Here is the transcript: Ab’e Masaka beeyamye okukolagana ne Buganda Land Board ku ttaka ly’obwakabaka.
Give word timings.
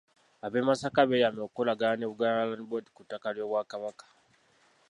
Ab’e 0.45 0.59
Masaka 0.67 1.01
beeyamye 1.09 1.41
okukolagana 1.43 1.95
ne 1.97 2.09
Buganda 2.11 2.47
Land 2.49 2.65
Board 2.69 2.87
ku 2.95 3.01
ttaka 3.05 3.27
ly’obwakabaka. 3.35 4.05